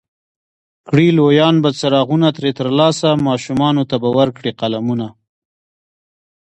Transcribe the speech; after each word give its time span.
کړي 0.87 1.07
لویان 1.17 1.55
به 1.63 1.69
څراغونه 1.79 2.29
ترې 2.37 2.51
ترلاسه، 2.59 3.09
ماشومانو 3.27 3.83
ته 3.89 3.95
به 4.03 4.09
ورکړي 4.19 4.51
قلمونه 4.59 5.07